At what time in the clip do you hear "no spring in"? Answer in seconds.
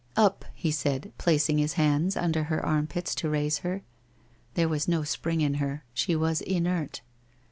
4.87-5.53